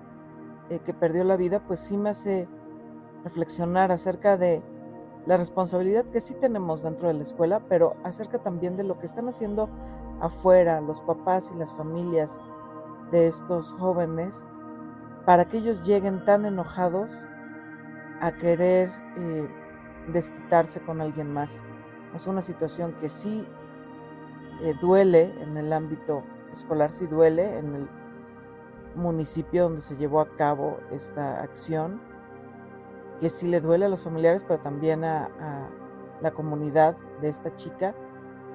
eh, 0.70 0.80
que 0.80 0.94
perdió 0.94 1.24
la 1.24 1.36
vida, 1.36 1.60
pues 1.68 1.80
sí 1.82 1.98
me 1.98 2.12
hace 2.12 2.48
reflexionar 3.24 3.92
acerca 3.92 4.38
de 4.38 4.64
la 5.26 5.38
responsabilidad 5.38 6.06
que 6.06 6.22
sí 6.22 6.34
tenemos 6.34 6.82
dentro 6.82 7.08
de 7.08 7.14
la 7.14 7.22
escuela, 7.22 7.62
pero 7.70 7.96
acerca 8.04 8.40
también 8.40 8.78
de 8.78 8.84
lo 8.84 8.98
que 9.00 9.06
están 9.06 9.28
haciendo 9.28 9.70
afuera 10.20 10.82
los 10.82 11.02
papás 11.02 11.52
y 11.54 11.58
las 11.58 11.72
familias 11.74 12.40
de 13.12 13.28
estos 13.28 13.74
jóvenes 13.74 14.46
para 15.26 15.46
que 15.46 15.58
ellos 15.58 15.86
lleguen 15.86 16.24
tan 16.26 16.46
enojados 16.46 17.26
a 18.22 18.32
querer 18.32 18.90
eh, 19.18 19.50
desquitarse 20.12 20.82
con 20.82 21.02
alguien 21.02 21.32
más. 21.32 21.64
Es 22.16 22.28
una 22.28 22.42
situación 22.42 22.94
que 23.00 23.10
sí 23.10 23.46
eh, 24.62 24.74
duele 24.82 25.34
en 25.42 25.58
el 25.58 25.74
ámbito 25.74 26.24
escolar 26.52 26.92
si 26.92 27.08
duele 27.08 27.58
en 27.58 27.76
el 27.76 27.90
municipio 28.96 29.64
donde 29.64 29.82
se 29.82 29.96
llevó 29.96 30.20
a 30.20 30.36
cabo 30.36 30.80
esta 30.92 31.42
acción, 31.42 32.02
que 33.22 33.30
sí 33.30 33.48
le 33.48 33.62
duele 33.62 33.86
a 33.86 33.90
los 33.90 34.04
familiares, 34.04 34.44
pero 34.44 34.60
también 34.60 35.06
a, 35.06 35.70
la 36.22 36.32
comunidad 36.32 36.96
de 37.22 37.30
esta 37.30 37.56
chica 37.56 37.96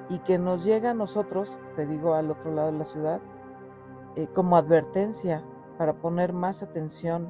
y 0.09 0.19
que 0.19 0.37
nos 0.37 0.63
llega 0.63 0.91
a 0.91 0.93
nosotros, 0.93 1.59
te 1.75 1.85
digo 1.85 2.13
al 2.13 2.31
otro 2.31 2.53
lado 2.53 2.71
de 2.71 2.77
la 2.77 2.85
ciudad, 2.85 3.21
eh, 4.15 4.27
como 4.33 4.55
advertencia 4.55 5.43
para 5.77 5.93
poner 5.93 6.31
más 6.31 6.63
atención 6.63 7.29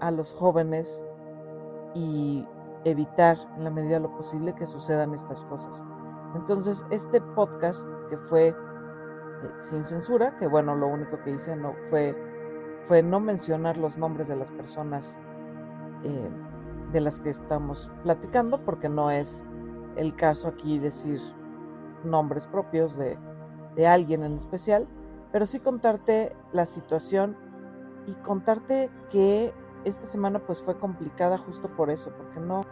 a 0.00 0.10
los 0.10 0.32
jóvenes 0.32 1.04
y 1.94 2.44
evitar 2.84 3.36
en 3.56 3.64
la 3.64 3.70
medida 3.70 3.94
de 3.94 4.00
lo 4.00 4.16
posible 4.16 4.54
que 4.54 4.66
sucedan 4.66 5.14
estas 5.14 5.44
cosas. 5.44 5.84
Entonces, 6.34 6.84
este 6.90 7.20
podcast 7.20 7.88
que 8.10 8.16
fue 8.16 8.48
eh, 8.48 8.54
sin 9.58 9.84
censura, 9.84 10.36
que 10.36 10.48
bueno, 10.48 10.74
lo 10.74 10.88
único 10.88 11.20
que 11.22 11.30
hice 11.30 11.54
no 11.54 11.74
fue, 11.90 12.16
fue 12.86 13.02
no 13.04 13.20
mencionar 13.20 13.76
los 13.76 13.96
nombres 13.98 14.26
de 14.26 14.36
las 14.36 14.50
personas 14.50 15.18
eh, 16.04 16.30
de 16.94 17.00
las 17.00 17.20
que 17.20 17.28
estamos 17.28 17.90
platicando, 18.04 18.64
porque 18.64 18.88
no 18.88 19.10
es 19.10 19.44
el 19.96 20.14
caso 20.14 20.46
aquí 20.46 20.78
decir 20.78 21.20
nombres 22.04 22.46
propios 22.46 22.96
de, 22.96 23.18
de 23.74 23.86
alguien 23.88 24.22
en 24.22 24.34
especial, 24.34 24.86
pero 25.32 25.44
sí 25.44 25.58
contarte 25.58 26.36
la 26.52 26.66
situación 26.66 27.36
y 28.06 28.14
contarte 28.14 28.90
que 29.10 29.52
esta 29.84 30.06
semana 30.06 30.38
pues 30.38 30.62
fue 30.62 30.78
complicada 30.78 31.36
justo 31.36 31.68
por 31.68 31.90
eso, 31.90 32.12
porque 32.16 32.38
no 32.38 32.64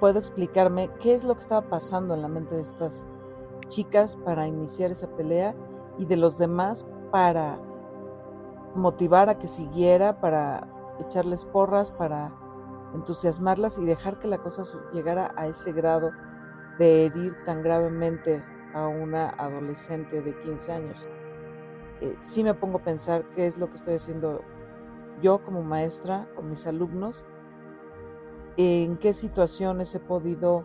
puedo 0.00 0.18
explicarme 0.18 0.90
qué 1.00 1.14
es 1.14 1.22
lo 1.22 1.34
que 1.34 1.40
estaba 1.40 1.68
pasando 1.68 2.12
en 2.14 2.22
la 2.22 2.28
mente 2.28 2.56
de 2.56 2.62
estas 2.62 3.06
chicas 3.68 4.16
para 4.16 4.48
iniciar 4.48 4.90
esa 4.90 5.06
pelea 5.16 5.54
y 5.96 6.06
de 6.06 6.16
los 6.16 6.38
demás 6.38 6.84
para 7.12 7.60
motivar 8.74 9.28
a 9.28 9.38
que 9.38 9.46
siguiera, 9.46 10.20
para 10.20 10.66
echarles 10.98 11.44
porras, 11.44 11.92
para 11.92 12.32
entusiasmarlas 12.94 13.78
y 13.78 13.84
dejar 13.84 14.18
que 14.18 14.28
la 14.28 14.38
cosa 14.38 14.62
llegara 14.92 15.32
a 15.36 15.46
ese 15.46 15.72
grado 15.72 16.12
de 16.78 17.06
herir 17.06 17.36
tan 17.44 17.62
gravemente 17.62 18.44
a 18.72 18.88
una 18.88 19.30
adolescente 19.30 20.22
de 20.22 20.36
15 20.38 20.72
años. 20.72 21.08
Eh, 22.00 22.16
sí 22.18 22.42
me 22.42 22.54
pongo 22.54 22.78
a 22.78 22.82
pensar 22.82 23.24
qué 23.34 23.46
es 23.46 23.58
lo 23.58 23.68
que 23.68 23.76
estoy 23.76 23.94
haciendo 23.94 24.42
yo 25.22 25.42
como 25.44 25.62
maestra 25.62 26.28
con 26.34 26.50
mis 26.50 26.66
alumnos, 26.66 27.24
en 28.56 28.96
qué 28.98 29.12
situaciones 29.12 29.94
he 29.94 30.00
podido 30.00 30.64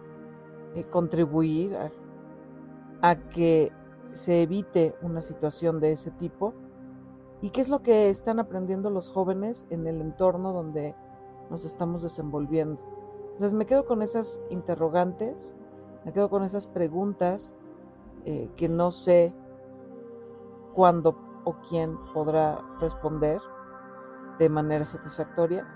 eh, 0.76 0.84
contribuir 0.86 1.76
a, 3.02 3.16
que 3.30 3.72
se 4.12 4.42
evite 4.42 4.96
una 5.02 5.22
situación 5.22 5.80
de 5.80 5.94
ese 5.94 6.12
tipo 6.12 6.54
y 7.42 7.52
qué 7.52 7.62
es 7.62 7.70
lo 7.70 7.82
que 7.82 8.10
están 8.10 8.40
aprendiendo 8.40 8.90
los 8.90 9.10
jóvenes 9.10 9.66
en 9.70 9.88
el 9.88 10.02
entorno 10.02 10.52
donde 10.52 10.96
nos 11.50 11.65
estamos 11.65 12.01
desenvolviendo. 12.01 12.82
Entonces 13.34 13.53
me 13.53 13.65
quedo 13.65 13.86
con 13.86 14.01
esas 14.01 14.41
interrogantes, 14.50 15.56
me 16.06 16.13
quedo 16.13 16.29
con 16.29 16.44
esas 16.44 16.68
preguntas 16.68 17.56
eh, 18.25 18.50
que 18.56 18.70
no 18.70 18.91
sé 18.91 19.34
cuándo 20.74 21.15
o 21.46 21.56
quién 21.68 21.98
podrá 22.13 22.60
responder 22.79 23.39
de 24.39 24.50
manera 24.50 24.86
satisfactoria, 24.86 25.68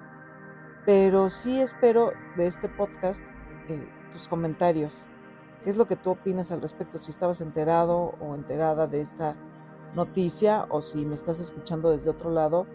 pero 0.86 1.30
sí 1.30 1.60
espero 1.60 2.12
de 2.38 2.48
este 2.48 2.70
podcast 2.70 3.24
eh, 3.70 3.88
tus 4.12 4.27
comentarios. 4.27 5.06
¿Qué 5.63 5.70
es 5.70 5.77
lo 5.77 5.88
que 5.88 5.96
tú 5.96 6.12
opinas 6.12 6.51
al 6.51 6.62
respecto? 6.62 6.98
Si 6.98 7.12
estabas 7.12 7.39
enterado 7.39 8.15
o 8.20 8.36
enterada 8.36 8.88
de 8.88 9.00
esta 9.00 9.38
noticia 9.96 10.65
o 10.70 10.82
si 10.82 11.06
me 11.06 11.15
estás 11.15 11.39
escuchando 11.39 11.92
desde 11.92 12.10
otro 12.10 12.32
lado. 12.32 12.65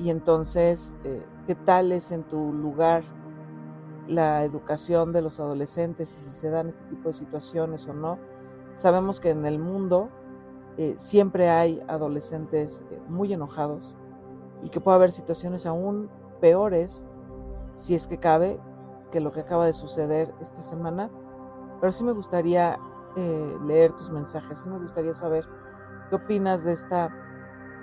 Y 0.00 0.08
entonces, 0.08 0.94
eh, 1.04 1.22
¿qué 1.46 1.54
tal 1.54 1.92
es 1.92 2.10
en 2.10 2.22
tu 2.24 2.54
lugar 2.54 3.04
la 4.08 4.44
educación 4.44 5.12
de 5.12 5.20
los 5.20 5.38
adolescentes 5.38 6.16
y 6.16 6.22
si 6.22 6.30
se 6.30 6.48
dan 6.48 6.68
este 6.68 6.82
tipo 6.84 7.08
de 7.08 7.14
situaciones 7.14 7.86
o 7.86 7.92
no? 7.92 8.18
Sabemos 8.74 9.20
que 9.20 9.28
en 9.28 9.44
el 9.44 9.58
mundo 9.58 10.08
eh, 10.78 10.94
siempre 10.96 11.50
hay 11.50 11.82
adolescentes 11.86 12.82
muy 13.08 13.34
enojados 13.34 13.94
y 14.62 14.70
que 14.70 14.80
puede 14.80 14.96
haber 14.96 15.12
situaciones 15.12 15.66
aún 15.66 16.08
peores, 16.40 17.04
si 17.74 17.94
es 17.94 18.06
que 18.06 18.16
cabe, 18.16 18.58
que 19.12 19.20
lo 19.20 19.32
que 19.32 19.40
acaba 19.40 19.66
de 19.66 19.74
suceder 19.74 20.32
esta 20.40 20.62
semana. 20.62 21.10
Pero 21.78 21.92
sí 21.92 22.04
me 22.04 22.12
gustaría 22.12 22.78
eh, 23.16 23.56
leer 23.66 23.92
tus 23.92 24.10
mensajes, 24.10 24.60
sí 24.60 24.68
me 24.70 24.78
gustaría 24.78 25.12
saber 25.12 25.44
qué 26.08 26.16
opinas 26.16 26.64
de 26.64 26.72
esta 26.72 27.14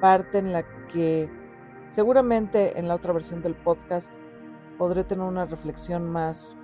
parte 0.01 0.39
en 0.39 0.51
la 0.51 0.63
que 0.88 1.37
seguramente 1.89 2.80
en 2.80 2.88
la 2.88 2.95
otra 2.95 3.13
versión 3.13 3.41
del 3.41 3.56
podcast 3.56 4.12
podré 4.78 5.04
tener 5.04 5.26
una 5.26 5.45
reflexión 5.45 6.10
más, 6.10 6.58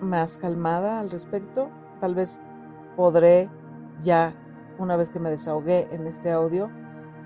más 0.00 0.38
calmada 0.38 1.00
al 1.00 1.10
respecto. 1.10 1.68
Tal 2.00 2.14
vez 2.14 2.40
podré 2.96 3.50
ya, 4.00 4.34
una 4.78 4.96
vez 4.96 5.10
que 5.10 5.20
me 5.20 5.30
desahogué 5.30 5.88
en 5.92 6.06
este 6.06 6.30
audio, 6.32 6.70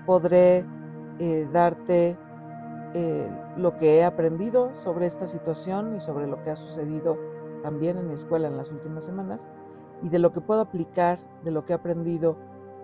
podré 0.05 0.65
eh, 1.19 1.47
darte 1.51 2.17
eh, 2.93 3.29
lo 3.57 3.77
que 3.77 3.97
he 3.97 4.03
aprendido 4.03 4.73
sobre 4.75 5.07
esta 5.07 5.27
situación 5.27 5.95
y 5.95 5.99
sobre 5.99 6.27
lo 6.27 6.41
que 6.43 6.51
ha 6.51 6.55
sucedido 6.55 7.17
también 7.63 7.97
en 7.97 8.07
mi 8.07 8.13
escuela 8.13 8.47
en 8.47 8.57
las 8.57 8.71
últimas 8.71 9.03
semanas 9.03 9.47
y 10.01 10.09
de 10.09 10.19
lo 10.19 10.31
que 10.31 10.41
puedo 10.41 10.61
aplicar, 10.61 11.19
de 11.43 11.51
lo 11.51 11.65
que 11.65 11.73
he 11.73 11.75
aprendido 11.75 12.37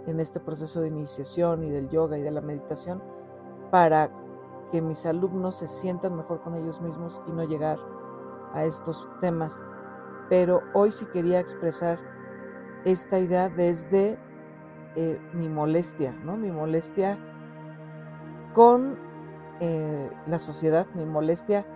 en 0.07 0.19
este 0.19 0.39
proceso 0.39 0.81
de 0.81 0.87
iniciación 0.89 1.63
y 1.63 1.69
del 1.69 1.89
yoga 1.89 2.17
y 2.17 2.21
de 2.21 2.31
la 2.31 2.41
meditación 2.41 3.01
para 3.71 4.09
que 4.73 4.81
mis 4.81 5.05
alumnos 5.05 5.57
se 5.57 5.67
sientan 5.67 6.17
mejor 6.17 6.41
con 6.41 6.55
ellos 6.55 6.81
mismos 6.81 7.21
y 7.27 7.31
no 7.31 7.43
llegar 7.43 7.77
a 8.55 8.65
estos 8.65 9.07
temas. 9.21 9.63
Pero 10.29 10.63
hoy 10.73 10.91
sí 10.91 11.05
quería 11.13 11.39
expresar 11.39 11.99
esta 12.83 13.19
idea 13.19 13.49
desde 13.49 14.17
eh, 14.95 15.21
mi 15.31 15.47
molestia, 15.47 16.13
¿no? 16.23 16.37
Mi 16.37 16.51
molestia 16.51 17.19
con 18.55 18.97
eh, 19.59 20.09
la 20.25 20.39
sociedad, 20.39 20.87
mi 20.95 21.05
molestia 21.05 21.67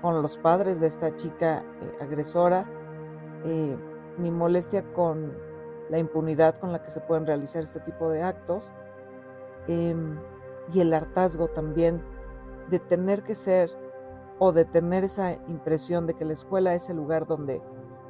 con 0.00 0.22
los 0.22 0.38
padres 0.38 0.80
de 0.80 0.86
esta 0.86 1.14
chica 1.14 1.62
eh, 1.82 1.98
agresora, 2.00 2.64
mi 4.16 4.30
molestia 4.30 4.82
con 4.94 5.36
la 5.90 5.98
impunidad 5.98 6.56
con 6.58 6.72
la 6.72 6.82
que 6.82 6.90
se 6.90 7.02
pueden 7.02 7.26
realizar 7.26 7.62
este 7.62 7.80
tipo 7.80 8.08
de 8.08 8.22
actos 8.22 8.72
em, 9.68 10.18
y 10.72 10.80
el 10.80 10.92
hartazgo 10.94 11.48
también 11.48 12.15
de 12.70 12.78
tener 12.78 13.22
que 13.22 13.34
ser 13.34 13.70
o 14.38 14.52
de 14.52 14.64
tener 14.64 15.04
esa 15.04 15.34
impresión 15.48 16.06
de 16.06 16.14
que 16.14 16.24
la 16.24 16.34
escuela 16.34 16.74
es 16.74 16.90
el 16.90 16.96
lugar 16.96 17.26
donde 17.26 17.62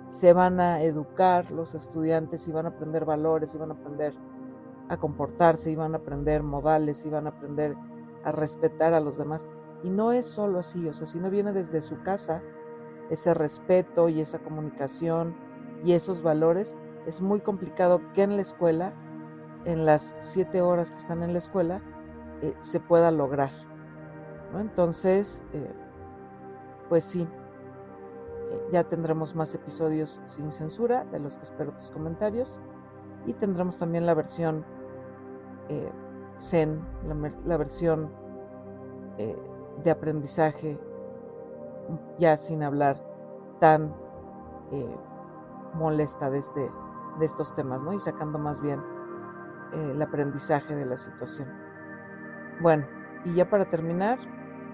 se 0.09 0.33
van 0.33 0.61
a 0.61 0.83
educar 0.83 1.51
los 1.51 1.75
estudiantes 1.75 2.47
y 2.47 2.53
van 2.53 2.67
a 2.67 2.71
aprender 2.71 3.05
valores 3.05 3.55
y 3.55 3.59
van 3.59 3.71
a 3.71 3.75
aprender 3.75 4.15
a 4.89 4.97
comportarse 4.97 5.71
y 5.71 5.77
van 5.77 5.95
a 5.95 5.99
aprender 5.99 6.43
modales 6.43 7.05
y 7.05 7.11
van 7.11 7.27
a 7.27 7.31
aprender 7.31 7.77
a 8.25 8.33
respetar 8.33 8.95
a 8.95 9.01
los 9.01 9.19
demás. 9.19 9.47
Y 9.83 9.91
no 9.91 10.13
es 10.13 10.27
solo 10.27 10.61
así, 10.61 10.89
o 10.89 10.95
sea, 10.95 11.07
si 11.07 11.19
no 11.19 11.31
viene 11.31 11.53
desde 11.53 11.81
su 11.81 12.01
casa, 12.03 12.43
ese 13.11 13.35
respeto 13.35 14.09
y 14.09 14.21
esa 14.21 14.39
comunicación 14.39 15.37
y 15.85 15.93
esos 15.93 16.23
valores, 16.23 16.77
es 17.07 17.21
muy 17.21 17.41
complicado 17.41 18.01
que 18.15 18.23
en 18.23 18.37
la 18.37 18.43
escuela, 18.43 18.95
en 19.65 19.87
las 19.87 20.15
siete 20.19 20.61
horas 20.61 20.91
que 20.91 20.99
están 20.99 21.23
en 21.23 21.33
la 21.33 21.39
escuela, 21.39 21.83
eh, 22.43 22.55
se 22.61 22.81
pueda 22.81 23.11
lograr. 23.11 23.51
Entonces, 24.55 25.43
eh, 25.53 25.73
pues 26.89 27.05
sí, 27.05 27.23
eh, 27.23 28.69
ya 28.73 28.85
tendremos 28.85 29.35
más 29.35 29.55
episodios 29.55 30.21
sin 30.27 30.53
censura, 30.53 31.05
de 31.07 31.19
los 31.19 31.37
que 31.37 31.45
espero 31.45 31.73
tus 31.73 31.91
comentarios, 31.91 32.61
y 33.27 33.33
tendremos 33.35 33.77
también 33.77 34.07
la 34.07 34.15
versión 34.15 34.65
Zen, 36.39 36.85
la, 37.47 37.57
versión 37.57 38.11
eh, 39.17 39.37
de 39.83 39.91
aprendizaje, 39.91 40.79
ya 42.19 42.37
sin 42.37 42.63
hablar 42.63 43.03
tan 43.59 43.95
eh, 44.73 44.97
molesta 45.75 46.29
de, 46.31 46.39
este, 46.39 46.71
de 47.19 47.25
estos 47.25 47.55
temas, 47.55 47.83
¿no? 47.83 47.93
Y 47.95 48.01
sacando 48.01 48.39
más 48.39 48.61
bien 48.61 48.81
eh, 49.73 49.93
el 49.95 50.03
aprendizaje 50.03 50.75
de 50.75 50.85
la 50.85 50.99
situación. 50.99 51.49
Bueno, 52.61 52.87
y 53.25 53.35
ya 53.35 53.49
para 53.49 53.71
terminar, 53.71 54.19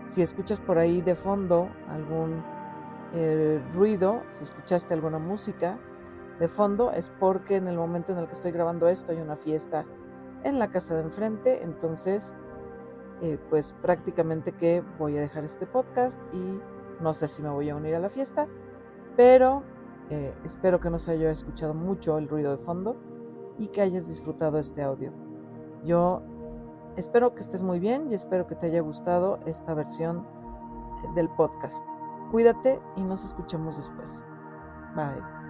si 0.06 0.22
escuchas 0.22 0.60
por 0.60 0.78
ahí 0.78 1.00
de 1.00 1.14
fondo 1.14 1.68
algún 1.88 2.42
ruido, 3.74 4.22
si 4.28 4.44
escuchaste 4.44 4.94
alguna 4.94 5.18
música 5.18 5.78
de 6.38 6.48
fondo, 6.48 6.92
es 6.92 7.10
porque 7.20 7.56
en 7.56 7.68
el 7.68 7.76
momento 7.76 8.12
en 8.12 8.18
el 8.18 8.26
que 8.26 8.32
estoy 8.32 8.52
grabando 8.52 8.88
esto 8.88 9.12
hay 9.12 9.18
una 9.18 9.36
fiesta 9.36 9.84
en 10.44 10.58
la 10.58 10.68
casa 10.68 10.94
de 10.94 11.02
enfrente. 11.02 11.62
Entonces, 11.62 12.34
eh, 13.20 13.38
pues 13.50 13.74
prácticamente 13.82 14.52
que 14.52 14.82
voy 14.98 15.16
a 15.16 15.20
dejar 15.20 15.44
este 15.44 15.66
podcast 15.66 16.20
y 16.32 16.58
no 17.00 17.14
sé 17.14 17.28
si 17.28 17.42
me 17.42 17.50
voy 17.50 17.70
a 17.70 17.76
unir 17.76 17.94
a 17.94 18.00
la 18.00 18.08
fiesta, 18.08 18.48
pero 19.16 19.62
eh, 20.10 20.34
espero 20.44 20.80
que 20.80 20.90
no 20.90 20.98
se 20.98 21.12
haya 21.12 21.30
escuchado 21.30 21.74
mucho 21.74 22.18
el 22.18 22.28
ruido 22.28 22.50
de 22.50 22.58
fondo 22.58 22.96
y 23.58 23.68
que 23.68 23.80
hayas 23.80 24.08
disfrutado 24.08 24.58
este 24.58 24.82
audio. 24.82 25.12
Yo 25.84 26.22
espero 26.96 27.34
que 27.34 27.40
estés 27.40 27.62
muy 27.62 27.78
bien 27.78 28.10
y 28.10 28.14
espero 28.14 28.46
que 28.46 28.54
te 28.54 28.66
haya 28.66 28.80
gustado 28.80 29.38
esta 29.46 29.74
versión 29.74 30.26
del 31.14 31.28
podcast. 31.30 31.84
Cuídate 32.30 32.80
y 32.96 33.02
nos 33.02 33.24
escuchemos 33.24 33.76
después. 33.76 34.24
Bye. 34.94 35.41